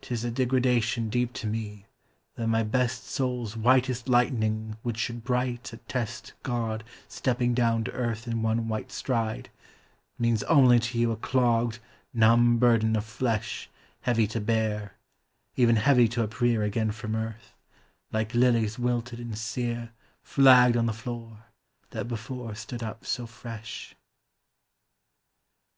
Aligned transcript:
'Tis 0.00 0.24
a 0.24 0.30
degradation 0.30 1.10
deep 1.10 1.34
to 1.34 1.46
me, 1.46 1.84
that 2.36 2.46
my 2.46 2.62
best 2.62 3.04
Soul's 3.04 3.54
whitest 3.54 4.08
lightning 4.08 4.78
which 4.82 4.96
should 4.96 5.24
bright 5.24 5.70
attest 5.74 6.32
God 6.42 6.82
stepping 7.06 7.52
down 7.52 7.84
to 7.84 7.92
earth 7.92 8.26
in 8.26 8.40
one 8.40 8.66
white 8.66 8.90
stride, 8.90 9.50
Means 10.18 10.42
only 10.44 10.78
to 10.78 10.98
you 10.98 11.12
a 11.12 11.18
clogged, 11.18 11.80
numb 12.14 12.56
burden 12.56 12.96
of 12.96 13.04
flesh 13.04 13.68
Heavy 14.00 14.26
to 14.28 14.40
bear, 14.40 14.94
even 15.54 15.76
heavy 15.76 16.08
to 16.08 16.22
uprear 16.22 16.62
Again 16.62 16.90
from 16.90 17.14
earth, 17.14 17.52
like 18.10 18.32
lilies 18.32 18.78
wilted 18.78 19.20
and 19.20 19.36
sere 19.36 19.92
Flagged 20.22 20.78
on 20.78 20.86
the 20.86 20.94
floor, 20.94 21.44
that 21.90 22.08
before 22.08 22.54
stood 22.54 22.82
up 22.82 23.04
so 23.04 23.26
fresh. 23.26 23.94